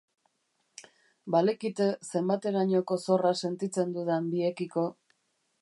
Balekite 1.35 1.87
zenbaterainoko 2.11 2.99
zorra 3.07 3.37
sentitzen 3.45 3.97
dudan 3.99 4.33
biekiko. 4.35 4.91